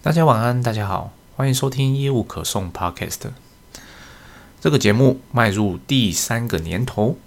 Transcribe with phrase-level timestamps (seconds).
[0.00, 3.18] 大家晚安，大家好，欢迎收听业务可送 Podcast。
[4.60, 7.18] 这个节目迈入第三个年头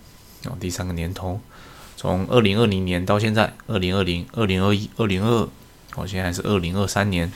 [0.45, 1.41] 哦，第三个年头，
[1.97, 5.49] 从二零二零年到现在，二零二零、二零二一、二零二二，
[5.97, 7.29] 哦，现在是二零二三年。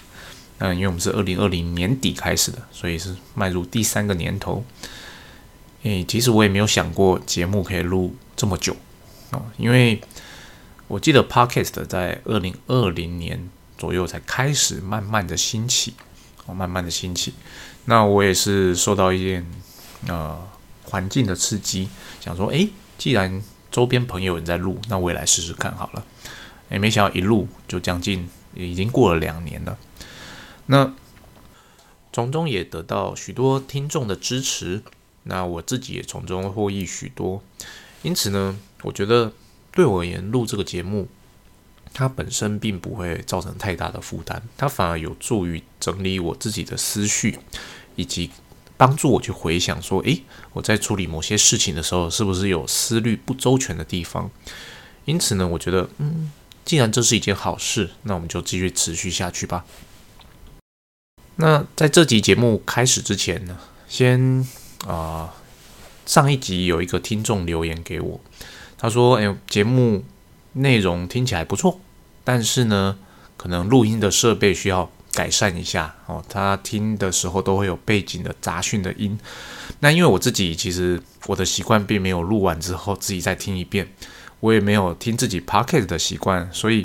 [0.60, 4.64] 嗯，因为我们是二零二零年底开始的，所以是迈入第三个年头。
[5.84, 8.74] 诶，其实我也没有想过节目可以录这么久
[9.32, 10.02] 哦，因为
[10.88, 13.50] 我记得 Podcast 在二零二零年。
[13.78, 15.94] 左右才开始慢慢的兴起，
[16.46, 17.34] 哦，慢慢的兴起。
[17.86, 19.46] 那我也是受到一点
[20.08, 20.48] 呃
[20.84, 26.06] 环境的刺激，想说，诶，既然周边朋友也在录，那我也来试试看好了。
[26.70, 29.78] 诶，没想到一录就将近已经过了两年了。
[30.68, 30.94] 那
[32.12, 34.82] 从中也得到许多听众的支持，
[35.24, 37.44] 那我自己也从中获益许多。
[38.02, 39.34] 因此呢，我觉得
[39.72, 41.08] 对我而言，录这个节目。
[41.98, 47.40] 它本身并不会造成太大的负担，它反而有助于整理我自己的思绪，
[47.96, 48.30] 以及
[48.76, 54.30] 帮助我去回想说，诶，我在处理某些事情的时候，是不是有思虑不周全的地方？
[55.06, 56.30] 因此呢，我觉得，嗯，
[56.66, 59.64] 既然这是一件好事，那我们就继续持续下去吧。
[61.38, 64.46] 那在这集节目开始之前呢，先
[64.86, 65.34] 啊，
[66.06, 68.20] 上一集有一个听众留言给我，
[68.78, 70.04] 他说，哎，节目
[70.52, 71.80] 内容听起来不错。
[72.26, 72.98] 但是呢，
[73.38, 76.22] 可能录音的设备需要改善一下哦。
[76.28, 79.18] 他听的时候都会有背景的杂讯的音。
[79.80, 83.88] 那因为我自己其实我的习惯并没有录完之后自己再听一遍，
[84.40, 86.84] 我也没有听自己 pocket 的习惯，所以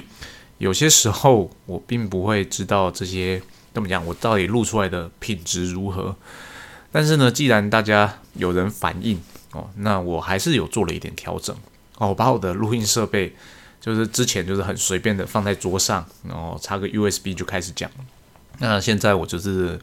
[0.58, 6.14] 有些时候我并不会知道这些怎么讲，我到底录出来的品质如何。
[6.92, 9.18] 但是呢，既然大家有人反映
[9.52, 11.56] 哦，那我还是有做了一点调整
[11.96, 13.34] 哦，我把我的录音设备。
[13.80, 17.90] 就是之前就是很随便的放在桌上，然后插个 USB 就开始讲。
[18.58, 19.80] 那现在我就是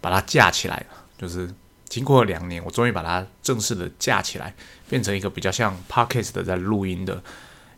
[0.00, 0.86] 把它架起来了，
[1.16, 1.48] 就是
[1.88, 4.52] 经过两年，我终于把它正式的架起来，
[4.88, 7.22] 变成一个比较像 Podcast 的在录音的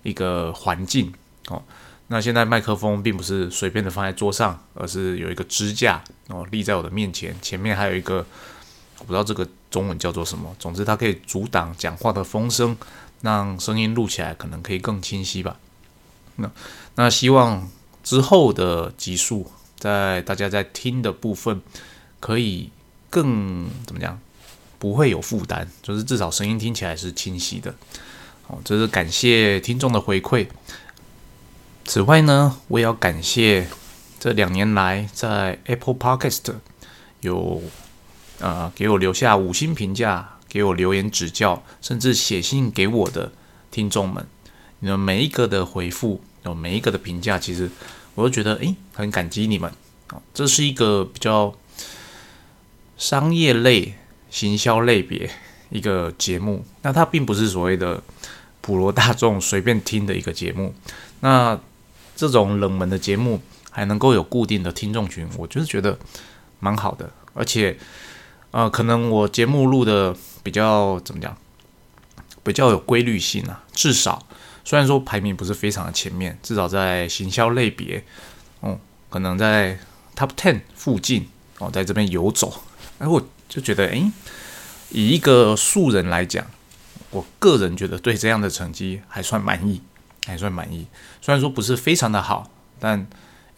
[0.03, 1.13] 一个环境
[1.49, 1.63] 哦。
[2.09, 8.25] 那现在麦克风并不是随便的放在桌上，而是有一个支架哦立在我的面前，前面还有一个
[8.99, 12.75] 我不知道这个中文叫做什么，总之它可以阻挡讲话的风声。
[13.23, 15.59] 让声音录起来可能可以更清晰吧。
[16.37, 16.51] 那
[16.95, 17.69] 那希望
[18.03, 21.61] 之后的集数，在大家在听的部分，
[22.19, 22.71] 可以
[23.11, 24.19] 更怎么讲，
[24.79, 27.75] 不会有负担，就是至少声音听起来是清晰的。
[28.47, 30.47] 哦，这是感谢听众的回馈。
[31.85, 33.69] 此外呢，我也要感谢
[34.19, 36.55] 这两年来在 Apple Podcast
[37.21, 37.63] 有
[38.39, 40.37] 呃给我留下五星评价。
[40.51, 43.31] 给我留言指教，甚至写信给我的
[43.71, 44.27] 听众们，
[44.81, 47.71] 你们每一个的回复，有每一个的评价，其实
[48.17, 49.71] 我都觉得诶很感激你们
[50.09, 50.21] 啊。
[50.35, 51.55] 这是一个比较
[52.99, 53.95] 商业类、
[54.29, 55.31] 行销类别
[55.69, 58.03] 一个节目，那它并不是所谓的
[58.61, 60.75] 普罗大众随便听的一个节目。
[61.21, 61.57] 那
[62.17, 63.41] 这种冷门的节目
[63.71, 65.97] 还能够有固定的听众群，我就是觉得
[66.59, 67.79] 蛮好的，而且
[68.51, 70.17] 呃，可能我节目录的。
[70.43, 71.37] 比较怎么讲？
[72.43, 73.63] 比较有规律性啊。
[73.73, 74.27] 至少
[74.65, 78.03] 虽然说排名不是非常的前面，至少在行销类别，
[78.61, 78.79] 哦，
[79.11, 79.79] 可能在
[80.17, 82.63] top ten 附近哦，在这边游走。
[82.99, 84.11] 哎，我就觉得，哎，
[84.89, 86.47] 以一个素人来讲，
[87.11, 89.83] 我个人觉得对这样的成绩还算满意，
[90.27, 90.87] 还算满意。
[91.21, 93.07] 虽然说不是非常的好，但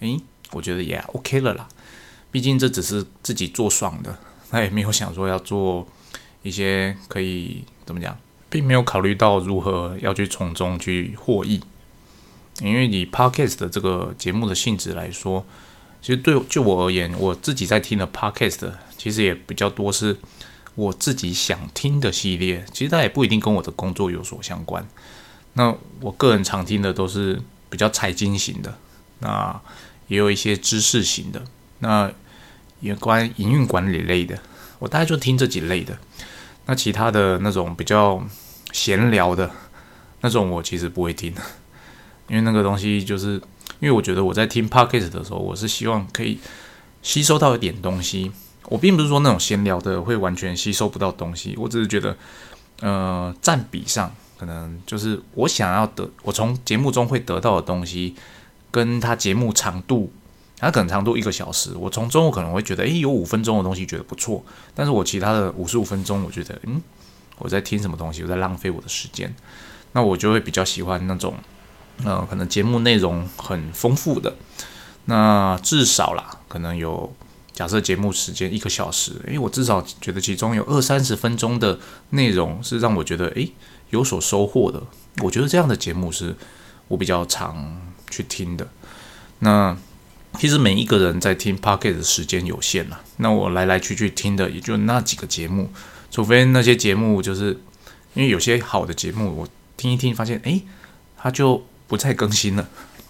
[0.00, 0.18] 哎，
[0.50, 1.68] 我觉得也 OK 了啦。
[2.30, 4.18] 毕竟这只是自己做爽的，
[4.50, 5.86] 那也没有想说要做。
[6.42, 8.16] 一些可以怎么讲，
[8.50, 11.60] 并没有考虑到如何要去从中去获益，
[12.60, 15.46] 因为以 podcast 的这个节目的性质来说，
[16.00, 20.16] 其实对就我而言，我自己在听的 podcast 其实也比较多是
[20.74, 24.86] 我自己想听的系列，其实它也不一定跟我的工作有所相关。
[25.54, 28.76] 那我个人常听的都是比较财经型的，
[29.20, 29.60] 那
[30.08, 31.44] 也有一些知识型的，
[31.78, 32.10] 那
[32.80, 34.38] 有关营运管理类的，
[34.78, 35.98] 我大概就听这几类的。
[36.66, 38.22] 那其他的那种比较
[38.72, 39.50] 闲聊的
[40.20, 41.34] 那种，我其实不会听，
[42.28, 43.34] 因为那个东西就是，
[43.80, 46.38] 因为我觉得我在听 podcast 的时候，我是希望可以
[47.02, 48.30] 吸收到一点东西。
[48.66, 52.16] 我并不是说那种闲聊的会完全吸收不到东西，我只是觉得，
[52.80, 58.14] 呃，占比上可能就是我想要得，我从节目中会得到的东西，
[58.70, 60.12] 跟他节目长度。
[60.62, 64.42] 它可能长度一个小时，我从中午可能会觉得，诶，有五分钟的东西觉得不错，
[64.74, 66.80] 但是我其他的五十五分钟，我觉得，嗯，
[67.38, 69.34] 我在听什么东西，我在浪费我的时间，
[69.90, 71.34] 那我就会比较喜欢那种，
[72.04, 74.34] 呃，可能节目内容很丰富的，
[75.06, 77.12] 那至少啦，可能有
[77.52, 81.80] 假设节目时间一个小时，诶，我至少觉得其中有二三十分钟的
[82.10, 83.52] 内容是让我觉得诶
[83.90, 84.80] 有所收获的。
[85.22, 86.36] 我觉得这样的节目是
[86.86, 88.68] 我比较常去听的。
[89.40, 89.76] 那
[90.38, 95.70] 其实每一个人在听 Pocket 的时间有限啊，那我来来去去听的也就那几个节目，
[96.10, 97.60] 除非那些节目就是
[98.14, 100.62] 因为有些好的节目，我听一听发现，诶，
[101.16, 102.68] 它就不再更新了。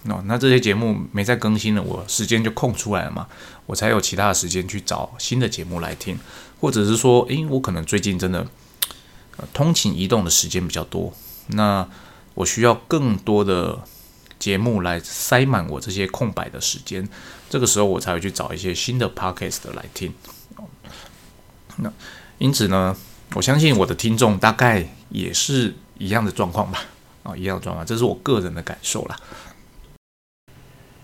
[0.09, 3.25] 哦，那这些节目没再更新了，我时间就空出来了嘛，
[3.65, 6.19] 我才有其他的时间去找新的节目来听，
[6.59, 8.45] 或者是说，诶，我可能最近真的
[9.53, 11.13] 通勤移动的时间比较多，
[11.47, 11.87] 那
[12.33, 13.79] 我需要更多的
[14.43, 17.07] 节目来塞满我这些空白的时间，
[17.49, 20.13] 这个时候我才会去找一些新的 podcast 来听。
[21.77, 21.89] 那
[22.39, 22.93] 因此呢，
[23.35, 26.83] 我相信我的听众大概也是一样的状况吧，
[27.23, 29.17] 啊，一样的状况，这是我个人的感受啦。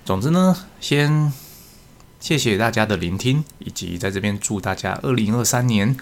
[0.04, 1.32] 总之呢，先
[2.20, 5.96] 谢谢大家的聆听，以及在这边祝大家二零二三年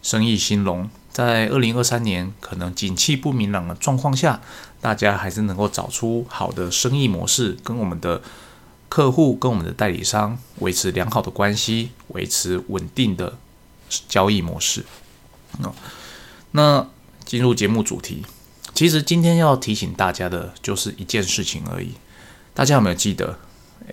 [0.00, 0.88] 生意兴隆。
[1.10, 4.40] 在二零二三年可能景气不明朗的状况下，
[4.84, 8.20] 大家还是能够找出好的生意模式，跟我们的
[8.90, 13.38] 客户、跟我们的代理商维持良好的关系，维持稳定的
[14.06, 14.84] 交易模式。
[15.62, 15.74] 哦，
[16.50, 16.86] 那
[17.24, 18.26] 进入节目主题，
[18.74, 21.94] 其实今天要提醒大家的就是一件事情而已。
[22.52, 23.38] 大家有没有记得？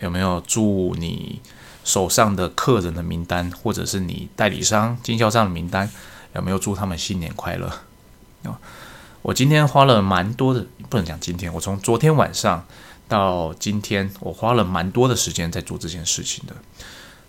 [0.02, 1.42] 有没有祝你
[1.86, 5.90] 手上的客人的名单，或者是你代理商经销商的名单，
[6.36, 7.68] 有没有祝他们新年快乐？
[8.44, 8.60] 啊，
[9.22, 12.66] 我今天花了蛮多的，不能讲今天，我从昨天晚上
[13.08, 16.56] 到今天，我花了蛮多的时间在做这件事情的。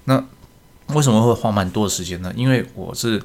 [0.04, 0.24] 那
[0.94, 2.32] 为什么会花蛮多的时间呢？
[2.34, 3.22] 因为我是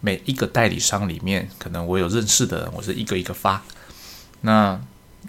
[0.00, 3.62] 每一个代理商里面，可能我有认识的人，我是一个一个发。
[4.42, 4.80] 那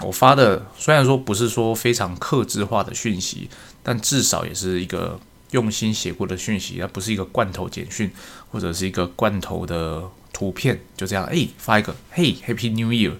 [0.02, 3.50] 我发的虽然说不是说非常克制化的讯息，
[3.82, 5.20] 但至少也是一个
[5.52, 8.12] 用心写过的讯息，它不是一个罐头简讯
[8.52, 10.04] 或者是一个罐头的
[10.38, 13.16] 图片，就这样，哎，发一个，嘿，Happy New Year，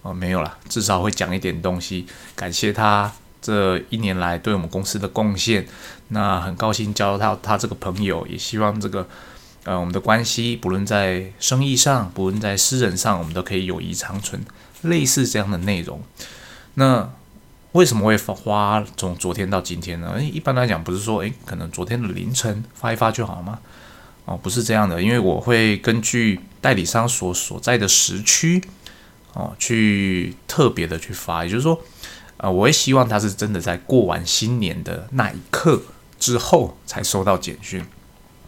[0.00, 3.12] 哦，没有了，至少会讲一点东西，感谢他
[3.42, 5.68] 这一年来对我们公司的贡献，
[6.08, 9.06] 那很高兴交到他这个朋友，也希望这个，
[9.64, 14.42] 呃，我们的关系不论在生意上，不论在私人上，我们都可以友谊长存。
[14.80, 16.00] 类似这样的内容，
[16.76, 17.10] 那
[17.72, 20.12] 为什么会花从昨天到今天呢？
[20.16, 23.58] 诶，一般来讲不是说诶，可能昨天的凌晨发一发就好吗？
[24.24, 28.62] 哦，不是这样的，因为我会根据代理商所所在的时区
[29.34, 31.80] 哦，去特别的去发，也就是说，
[32.36, 35.82] 呃，我会希望他是真的在过完新年的那一刻
[36.18, 37.84] 之后才收到简讯。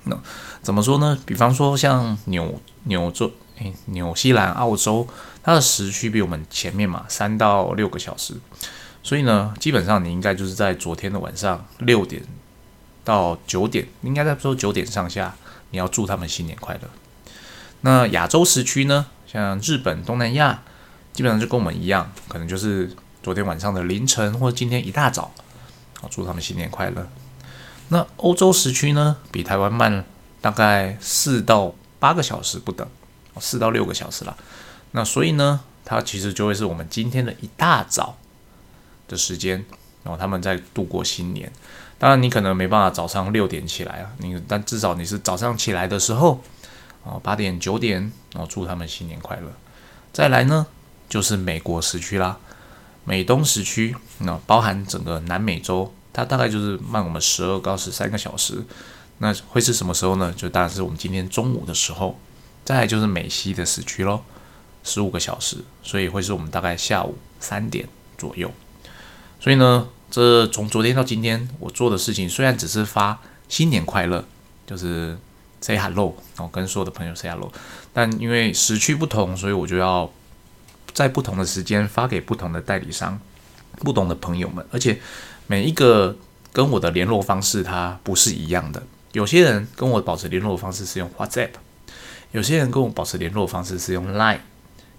[0.05, 0.19] 那
[0.63, 1.19] 怎么说呢？
[1.27, 3.33] 比方说像纽纽州。
[3.59, 5.09] 诶，纽西兰、澳洲，
[5.43, 8.35] 它的时区比我们前面嘛，三到六个小时，
[9.03, 12.23] 所以呢，基本上你应该就是在昨天的晚上六点
[13.03, 15.35] 到九点，应该在说九点上下，
[15.71, 16.89] 你要祝他们新年快乐。
[17.81, 20.63] 那亚洲时区呢，像日本、东南亚，
[21.13, 25.33] 基本上就跟我们一样，可能就是昨天晚上的凌晨或者今天一大早，
[26.01, 27.09] 好祝他们新年快乐。
[27.89, 30.05] 那欧洲时区呢，比台湾慢
[30.41, 32.87] 大概四到八个小时不等。
[33.39, 34.35] 四到六个小时啦，
[34.93, 38.17] 那所以呢，它其实就会是我们今天的一大早
[39.09, 39.63] 的时间，
[40.03, 41.53] 然后他们在度过新年。
[41.99, 46.43] 当然，你可能没办法早上六点起来啊，你但至少你是早上起来的时候，
[47.05, 48.01] 哦八点九点，
[48.33, 49.51] 然后祝他们新年快乐。
[50.13, 50.67] 再来呢，
[51.09, 52.39] 就是美国时区啦，
[53.05, 58.63] 美东时区，那包含整个南美洲，它大概就是慢我们十二到十三个小时。
[59.19, 60.31] 那会是什么时候呢？
[60.37, 62.19] 就当然是我们今天中午的时候。
[62.67, 64.23] 再来就是美西的时区喽，
[64.83, 68.51] 十五个小时，所以会是我们大概下午三点左右。
[69.39, 74.25] 所以呢，这从昨天到今天我做的事情，虽然只是发新年快乐，
[74.67, 75.17] 就是
[75.61, 77.53] say hello，然后跟所有的朋友 say hello，
[77.93, 80.11] 但因为时区不同，所以我就要
[80.93, 83.21] 在不同的时间发给不同的代理商、
[83.79, 84.99] 不同的朋友们，而且
[85.47, 86.17] 每一个
[86.53, 88.83] 跟我的联络方式它不是一样的。
[89.13, 91.51] 有些人跟我保持联络方式是用 WhatsApp。
[92.33, 94.41] 有些人跟我保持联络方式是用 Line，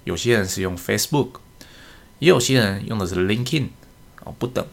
[0.05, 1.29] 有些人是用 Facebook，
[2.19, 3.67] 也有些人用的是 LinkedIn，
[4.37, 4.65] 不等，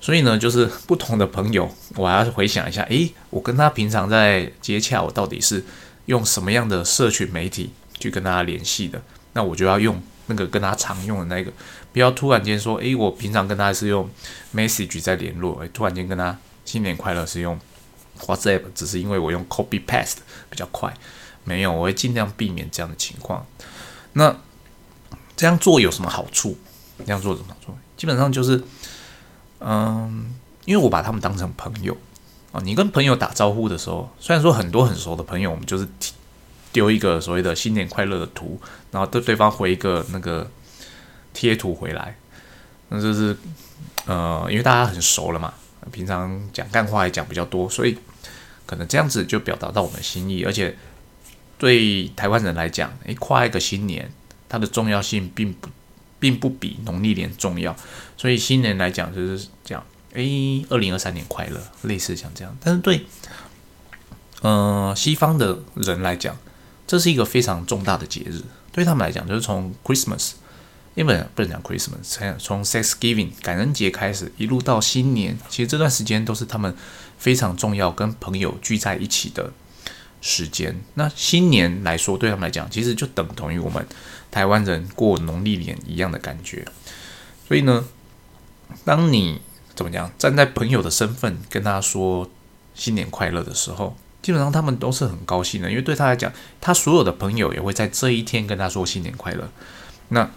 [0.00, 5.64] 所以呢，就是不同的朋友，我还要回想一下，诶，我跟他平常在接洽，我到底是
[6.06, 9.02] 用什么样的社群媒体去跟他联系的？
[9.32, 11.50] 那我就要用那个跟他常用的那个，
[11.92, 14.08] 不要突然间说，诶，我平常跟他是用
[14.54, 17.58] Message 在联络，突然间跟他新年快乐是用
[18.20, 20.18] WhatsApp，只是因为我用 Copy Paste
[20.50, 20.92] 比较快。
[21.44, 23.44] 没有，我会尽量避免这样的情况。
[24.12, 24.36] 那
[25.34, 26.56] 这样做有什么好处？
[26.98, 27.76] 这样做怎么做？
[27.96, 28.62] 基本上就是，
[29.64, 31.96] 嗯，因为我把他们当成朋友
[32.52, 32.60] 啊。
[32.64, 35.86] 你跟朋友打招呼的时候，虽然说很多很熟的朋友，我们就是
[36.72, 40.50] 丢一个所谓的新年快乐的图，然后对对方回一个那个
[41.32, 42.16] 贴图回来，
[42.88, 43.36] 那就是
[44.06, 45.52] 呃，因为大家很熟了嘛，
[45.90, 47.96] 平常讲干话也讲比较多，所以
[48.66, 50.76] 可能这样子就表达到我们心意，而且
[51.58, 54.10] 对台湾人来讲，诶，跨一个新年，
[54.48, 55.68] 它的重要性并不
[56.22, 57.74] 并不比农历年重要，
[58.16, 59.84] 所以新年来讲就是这样。
[60.14, 60.22] 哎，
[60.68, 62.56] 二零二三年快乐，类似像这样。
[62.60, 63.04] 但是对，
[64.40, 66.38] 呃，西方的人来讲，
[66.86, 68.40] 这是一个非常重大的节日。
[68.70, 70.34] 对他们来讲，就是从 Christmas，
[70.94, 76.72] 因为不能讲 Christmas，从 Thanksgiving 感恩节开始，一路到新年，其实这段时间都是他们
[77.18, 79.52] 非常重要，跟朋友聚在一起的
[80.22, 80.80] 时间。
[80.94, 83.86] 那新年来说，对他们来讲，其实就等同于我们
[84.30, 86.66] 台湾人过农历年一样的感觉。
[87.46, 87.84] 所以呢，
[88.86, 89.42] 当你
[89.74, 90.10] 怎么讲？
[90.16, 92.30] 站在朋友的身份跟他说
[92.74, 99.50] 新年快乐的时候，基本上他们都是很高兴的，因为对他来讲，他所有的朋友也会在这一天跟他说新年快乐。
[100.08, 100.30] 那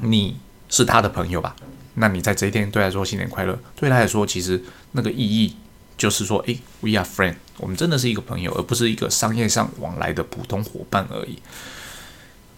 [0.00, 0.38] 你
[0.70, 1.56] 是他的朋友吧？
[1.94, 5.56] 那你在这一天对他说新年快乐，对他来说，其实那个意义
[5.96, 11.38] 就是说，诶 w e are friend，我们真的是一个朋友，而不是一个商业上往来的普通伙伴而已。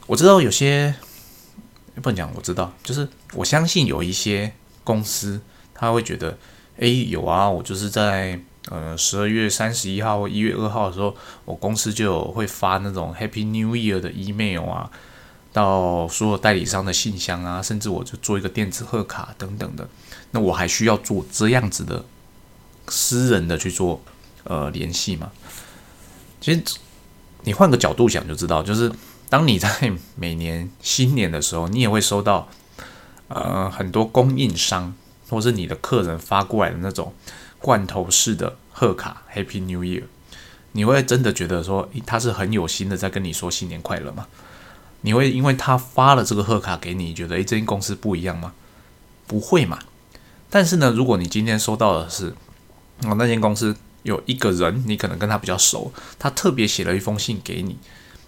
[0.07, 0.95] 我知道有些
[2.03, 4.53] 不能讲，我知道，就是我相信有一些
[4.85, 5.41] 公司。
[5.81, 6.37] 他会觉得，
[6.81, 11.15] 哎，有啊，我就是在呃十二月三十一号或一月二号的时候，
[11.45, 14.91] 我公司就有会发那种 Happy New Year 的 email 啊，
[15.53, 19.89] 到所有代理商的信箱啊，甚至我就做一个电子贺卡等等的。
[20.33, 22.05] 那我还需要做这样子的
[22.89, 24.03] 私人的去做
[24.45, 25.31] 呃联系嘛？
[26.41, 26.63] 其实
[27.45, 28.91] 你换个角度想就知道，就是
[29.29, 32.49] 当你在每年新年的时候，你也会收到
[33.29, 34.95] 呃很多供应商。
[35.31, 37.13] 或是你的客人发过来的那种
[37.59, 40.05] 罐头式的贺卡，Happy New Year，
[40.73, 44.27] 你会真的觉得说他是很有心的在跟你说新年快乐吗？
[45.03, 48.55] 你会因为他发了这个贺卡给你，觉得诶这间公司不一样吗？
[49.27, 49.79] 不会嘛。
[50.49, 52.35] 但是呢，如果你今天收到的是
[53.05, 57.77] 哦那间公司有一个人，你可能跟他比较熟，他特别写了一封信给你，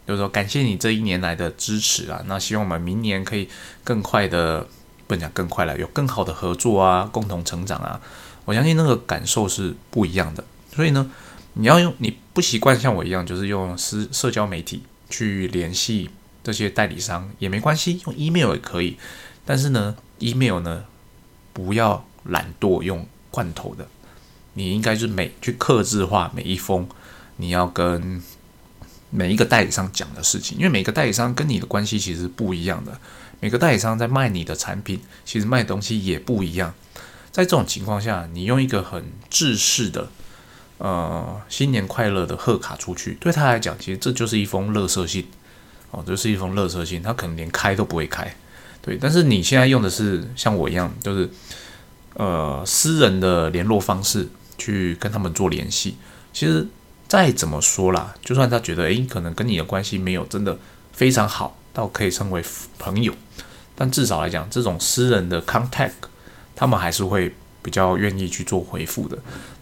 [0.06, 3.48] 就说感谢你这一年来的支持啊，那希望我们明年可以
[3.84, 4.66] 更快的。
[5.06, 8.00] 不能讲更快了，有更好的合作啊，共同成长啊，
[8.44, 10.44] 我相信那个感受是不一样的。
[10.72, 11.10] 所以呢，
[11.54, 16.08] 你要用你不习惯像我一样，就是用私社交媒体去联系
[16.44, 18.96] 这些代理商也没关系，用 email 也可以。
[19.44, 20.84] 但是呢，email 呢
[21.52, 23.88] 不要懒惰用罐头的，
[24.54, 26.88] 你应该是每去克制化每一封
[27.36, 28.22] 你要跟
[29.10, 32.98] 每一个代理商讲的事情，因为每个代理商跟你的关系其实不一样的。
[33.40, 36.74] 每个代理商在卖你的产品，其实卖东西也不一样。
[37.32, 40.08] 在这种情况下，你用一个很制式的，
[40.78, 45.26] 呃，新年快乐的贺卡出去，对他来讲，其实这就是一封乐色信
[45.90, 48.36] 哦，这是一封乐色信，他可能连开都不会开。
[48.82, 51.28] 对，但是你现在用的是像我一样，就是
[52.14, 54.28] 呃私人的联络方式
[54.60, 55.96] 去跟他们做联系。
[56.32, 56.68] 其实
[57.08, 60.56] 再怎么说啦，就算他觉得诶，可能跟你的关系没有真的
[60.92, 61.56] 非常好。
[61.72, 62.44] 到可以称为
[62.80, 63.14] 朋友，
[63.76, 65.92] 但至少来讲，这种私人的 contact，
[66.56, 69.16] 他们还是会比较愿意去做回复的。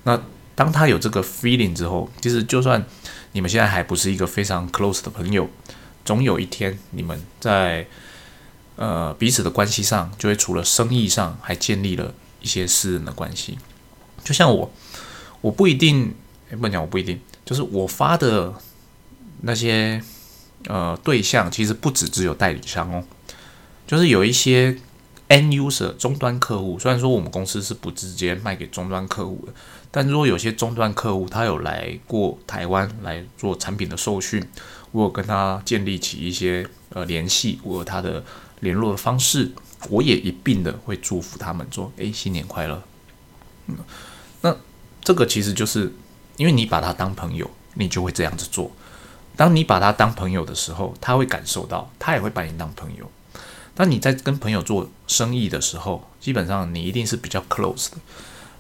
[0.04, 0.18] 那
[0.54, 2.82] 当他有这个 feeling 之后，其实就算
[3.32, 5.50] 你们现在还不是一个非常 close 的朋友，
[6.02, 7.86] 总有一天你们在
[8.76, 13.58] 呃彼此的关系上，就会除了生意上，还建立了一些私人的关系。
[14.24, 14.72] 就像我，
[15.40, 16.14] 我不一定，
[16.60, 18.54] 不讲我不一定，就是我发的
[19.42, 20.02] 那些。
[20.66, 23.02] 呃，对象其实不只只有代理商哦，
[23.86, 24.76] 就是有一些
[25.28, 26.76] end user 终端客户。
[26.80, 29.52] 虽然说我们公司是不直接卖给终端客户的，
[29.92, 34.44] 但如果有些终端客户他有来过台湾来做产品的受训，
[34.90, 38.22] 我有跟他建立起一些呃联系，我有他的
[38.58, 39.52] 联络的方式，
[39.88, 42.82] 我也一并的会祝福他们说：“哎，新年快乐。”
[43.68, 43.76] 嗯，
[44.40, 44.56] 那
[45.08, 45.90] 这个其实就是
[46.36, 48.70] 因为你把他当朋友，你就会这样子做。
[49.36, 53.10] 当你把他当朋友的时候，他会感受到，他也会把你当朋友。
[53.74, 57.96] 当你在跟朋友做生意的时候，基本上你一定是比较 close 的。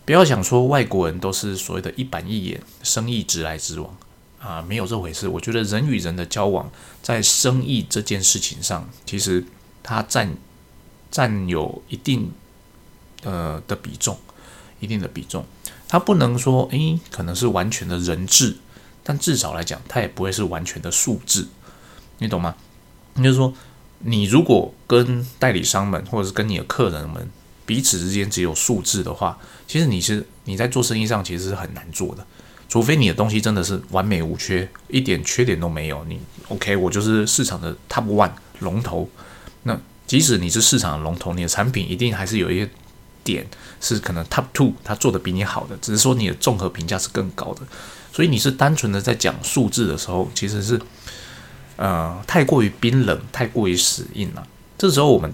[0.06, 3.94] 不要想说外国人都是所谓的一板一眼，生意直来直往
[4.40, 5.28] 啊，没有这回事。
[5.28, 6.70] 我觉得人与人的交往，
[7.02, 9.44] 在生意这件事情上，其实
[9.82, 10.34] 它占
[11.10, 12.32] 占有一定
[13.24, 14.18] 呃的比重，
[14.80, 15.44] 一定的比重。
[15.88, 18.56] 它不能说，诶，可能是完全的人质。
[19.02, 21.48] 但至少来讲，它也不会是完全的数字，
[22.18, 22.54] 你懂吗？
[23.16, 23.54] 就是说，
[24.00, 27.26] 你如果跟代理商们，或者是跟你的客人们
[27.64, 32.26] 彼此之间只有数字的话，其实你是你在做生意上其实是很难做的，
[32.68, 36.04] 除非你的东西真的是完美无缺，一点缺点都没有。
[36.04, 39.08] 你 OK，我就是市场的 Top One 龙头。
[39.62, 42.70] 那即使你是市场龙头，你的产品一定还是有一些
[43.32, 43.46] 点
[43.80, 47.62] 是可能 Top Two，它做的比你好的，只是说你的综合评价是更高的。
[48.12, 50.80] 所以你是单纯的在讲数字的时候，其实是
[51.76, 54.46] 呃太过于冰冷，太过于死硬了。
[54.76, 55.32] 这时候我们。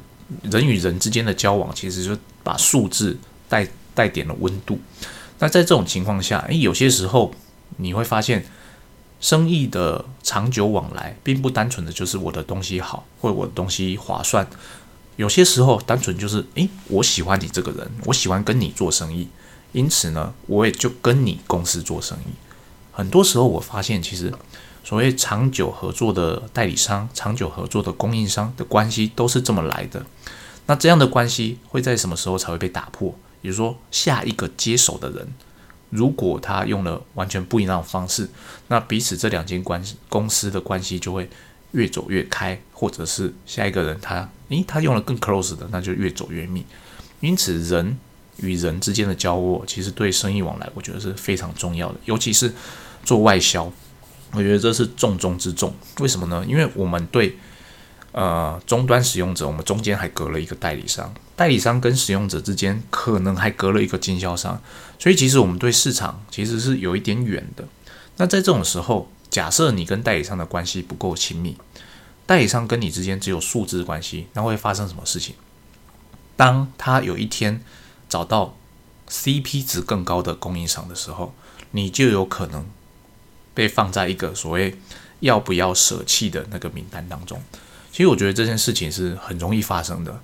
[0.50, 3.14] 人与人之间的交往，其实就把数字
[3.46, 4.80] 带带点了温度。
[5.38, 7.30] 那在这种情况下，诶，有些时候
[7.76, 8.42] 你会发现，
[9.20, 14.48] 生意的长久往来，并不单纯的就是我的东西好，或我的东西划算。
[15.16, 19.28] 有些时候，单纯就是，诶，我喜欢你这个人，我喜欢跟你做生意，
[19.72, 22.34] 因此呢，我也就跟你公司做生意。
[22.92, 24.32] 很多时候，我发现其实。
[24.86, 30.04] 所谓长久合作的代理商、长久合作的供应商的关系都是这么来的。
[30.66, 33.18] 那这样的关系会在什么时候才会被打破？
[33.40, 35.26] 也就是说，下一个接手的人，
[35.88, 38.28] 如果他用了完全不一样的方式，
[38.68, 41.30] 那彼此这两间关系公司的关系就会
[41.74, 46.64] 越走越开，或者是下一个人他，诶，他用了更 close 的，那就越走越密。
[47.20, 47.98] 因此，人
[48.38, 52.52] 与人之间的交握，其实对生意往来，我觉得是非常重要的，尤其是
[53.04, 53.70] 做外销。
[54.32, 56.44] 我觉得这是重中之重，为什么呢？
[56.48, 57.38] 因为我们对
[58.10, 64.60] 呃终端使用者，我们中间还隔了一个代理商，代理商跟使用者之间可能还隔了一个经销商，
[64.98, 67.64] 所以其实我们对市场其实是有一点远的。
[68.16, 71.56] 那在这种时候，假设你跟代理商的关系不够亲密，
[72.24, 75.34] 代理商跟你之间只有数字关系，那会发生什么事情？
[76.36, 77.60] 当他有一天
[78.08, 78.56] 找到
[79.08, 81.34] CP 值更高的供应商的时候，
[81.72, 82.64] 你就有可能。
[83.52, 84.76] 被放在一个所谓
[85.18, 87.42] 要不要舍弃的那个名单当中，
[87.90, 90.20] 其实我觉得这件事情是很容易发生的。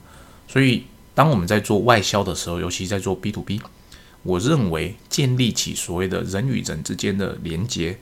[0.47, 0.87] 所以
[1.17, 3.61] 当我们在做外销的时候，尤其在做 B to B，
[4.23, 7.99] 我认为建立起所谓的人与人之间的连接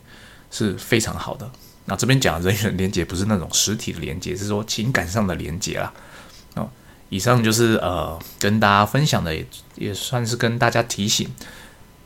[0.50, 1.50] 是非常好的。
[1.86, 5.92] 那这边讲人与人连接不是那种实体的连接，是说情感上的连接啦。
[6.54, 6.68] 哦，
[7.08, 11.28] 以上就是呃跟大家分享的，也也算是跟大家提醒，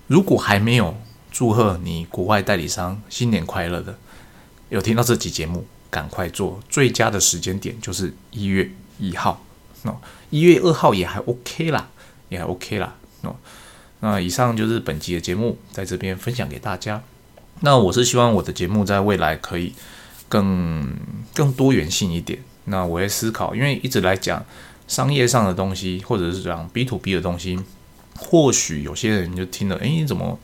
[0.07, 0.97] 如果还没有。
[1.35, 3.97] 祝贺你国外代理商新年快乐的！
[4.69, 6.61] 有听到这集节目，赶快做。
[6.69, 9.43] 最佳的时间点就是一月一号，
[9.85, 9.97] 哦，
[10.29, 11.89] 一月二号也还 OK 啦，
[12.29, 13.35] 也还 OK 啦，哦。
[14.01, 17.03] 那以上就是本集的节目，在这边分享给大家。
[17.63, 19.73] 那我是希望我的节目在未来可以
[20.29, 20.95] 更
[21.35, 22.39] 更多元性一点。
[22.67, 24.45] 那我会思考，因为一直来讲
[24.87, 27.59] 商业上的东西，或者是讲 B to B 的东西，
[28.17, 30.39] 或许有些人就听了，诶，怎么？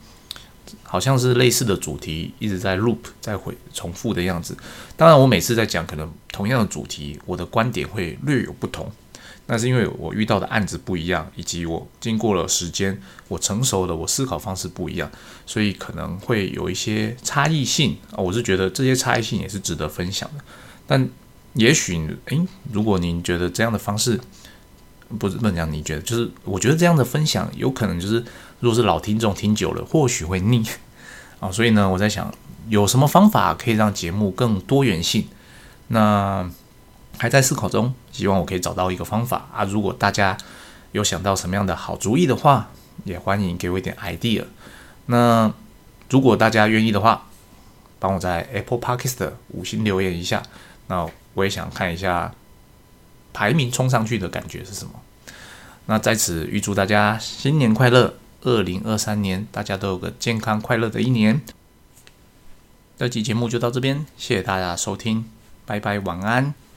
[0.83, 4.57] 好像是类似的主题一直在 loop 在回重复的样子。
[4.97, 8.91] 当然，我每次在讲可能同样的主题，我的观点会略有不同。
[9.49, 15.11] 那是因为我遇到的案子不一样，以及我经过了时间，我成熟了，我思考方式不一样，
[15.45, 18.19] 所以可能会有一些差异性啊。
[18.19, 20.45] 我是觉得这些差异性也是值得分享的。
[20.87, 21.09] 但
[21.55, 24.21] 也许，诶，如果您觉得这样的方式，
[25.19, 28.25] 不是不能讲，你觉得就是我觉得这样的分享有可能就是。
[28.61, 30.67] 如果是老听众听久了，或许会腻
[31.39, 32.35] 啊，所以呢，我在想
[32.69, 35.29] 有什么方法可以让节目更多元性？
[35.87, 36.51] 那
[37.19, 39.65] 还在思考中，希望我可以找到一个方法啊。
[39.65, 40.39] 如果大家
[40.93, 42.71] 有想到什么样的好主意的话，
[43.05, 44.45] 也欢迎给我一点 idea。
[45.07, 45.53] 那
[46.09, 47.27] 如果大家愿意的话，
[47.99, 50.43] 帮我在 Apple Podcast 五星留言一下，
[50.87, 52.33] 那我也想看一下
[53.33, 54.93] 排名冲上去的感觉是什么。
[55.87, 58.15] 那在此预祝大家新年快乐！
[58.43, 61.41] 二零二三年，大家都有个健康快乐的一年。
[62.97, 65.25] 这期节目就到这边，谢谢大家收听，
[65.67, 66.68] 拜拜，晚安。